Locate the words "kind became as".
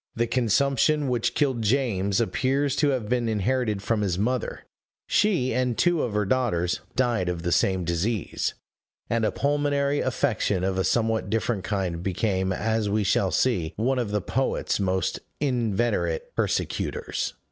11.63-12.89